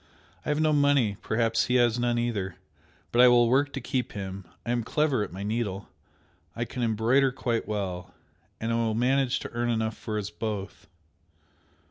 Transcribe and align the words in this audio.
I 0.43 0.49
have 0.49 0.59
no 0.59 0.73
money, 0.73 1.17
perhaps 1.21 1.65
he 1.65 1.75
has 1.75 1.99
none 1.99 2.17
either, 2.17 2.55
but 3.11 3.21
I 3.21 3.27
will 3.27 3.47
work 3.47 3.71
to 3.73 3.79
keep 3.79 4.13
him, 4.13 4.45
I 4.65 4.71
am 4.71 4.83
clever 4.83 5.21
at 5.23 5.31
my 5.31 5.43
needle 5.43 5.89
I 6.55 6.65
can 6.65 6.81
embroider 6.81 7.31
quite 7.31 7.67
well 7.67 8.11
and 8.59 8.71
I 8.71 8.75
will 8.77 8.95
manage 8.95 9.37
to 9.41 9.51
earn 9.51 9.69
enough 9.69 9.95
for 9.95 10.17
us 10.17 10.31
both." 10.31 10.87